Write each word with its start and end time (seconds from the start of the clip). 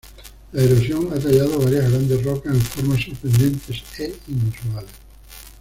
La 0.53 0.63
erosión 0.63 1.13
ha 1.13 1.19
tallado 1.19 1.59
varias 1.59 1.87
grandes 1.91 2.23
rocas 2.23 2.55
en 2.55 2.59
formas 2.59 3.03
sorprendentes 3.03 3.83
e 3.99 4.11
inusuales. 4.29 4.89